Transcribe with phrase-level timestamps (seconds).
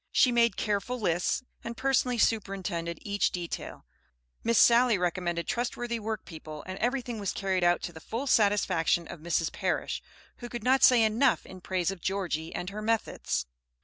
[0.11, 3.85] She made careful lists, and personally superintended each detail.
[4.43, 9.19] Miss Sally recommended trustworthy workpeople, and everything was carried out to the full satisfaction of
[9.19, 9.51] Mrs.
[9.51, 10.01] Parish,
[10.37, 13.45] who could not say enough in praise of Georgie and her methods.